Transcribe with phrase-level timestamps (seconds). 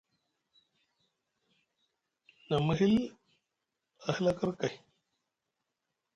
[2.49, 2.97] Na mihill
[4.07, 4.73] a hila kir kay.